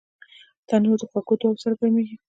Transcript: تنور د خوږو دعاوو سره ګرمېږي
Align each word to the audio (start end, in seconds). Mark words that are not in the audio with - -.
تنور 0.67 0.97
د 1.01 1.03
خوږو 1.11 1.33
دعاوو 1.39 1.61
سره 1.63 1.73
ګرمېږي 1.79 2.15